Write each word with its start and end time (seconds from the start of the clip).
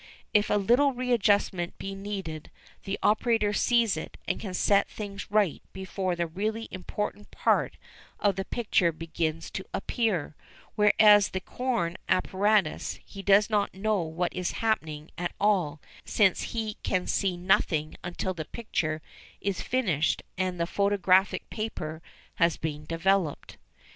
If 0.33 0.49
a 0.49 0.55
little 0.55 0.93
readjustment 0.93 1.77
be 1.77 1.93
needed 1.93 2.49
the 2.85 2.97
operator 3.03 3.53
sees 3.53 3.95
it 3.95 4.17
and 4.27 4.39
can 4.39 4.55
set 4.55 4.89
things 4.89 5.29
right 5.29 5.61
before 5.73 6.15
the 6.15 6.25
really 6.25 6.67
important 6.71 7.29
part 7.29 7.77
of 8.19 8.35
the 8.35 8.43
picture 8.43 8.91
begins 8.91 9.51
to 9.51 9.65
appear, 9.75 10.35
whereas 10.73 11.27
with 11.27 11.33
the 11.33 11.39
Korn 11.41 11.97
apparatus 12.09 12.99
he 13.05 13.21
does 13.21 13.47
not 13.47 13.75
know 13.75 14.01
what 14.01 14.33
is 14.33 14.53
happening 14.53 15.11
at 15.19 15.33
all, 15.39 15.79
since 16.03 16.55
he 16.57 16.77
can 16.81 17.05
see 17.05 17.37
nothing 17.37 17.95
until 18.03 18.33
the 18.33 18.45
picture 18.45 19.03
is 19.39 19.61
finished 19.61 20.23
and 20.35 20.59
the 20.59 20.65
photographic 20.65 21.47
paper 21.51 22.01
has 22.37 22.57
been 22.57 22.85
developed. 22.85 23.57